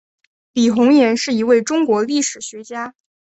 [0.53, 2.95] 李洪岩是一位中国历史学家。